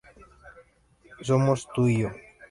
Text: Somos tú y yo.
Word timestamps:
Somos 1.27 1.59
tú 1.75 1.87
y 1.87 1.99
yo. 1.99 2.09